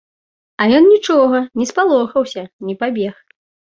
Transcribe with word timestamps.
А 0.63 0.67
ён 0.77 0.87
нічога, 0.93 1.43
не 1.61 1.65
спалохаўся, 1.73 2.41
не 2.71 2.75
пабег. 2.85 3.15